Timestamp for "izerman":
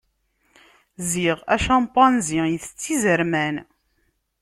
2.93-3.55